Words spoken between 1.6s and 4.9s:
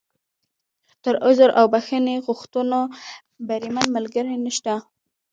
بښنې غوښتو، بریمن ملګری نشته.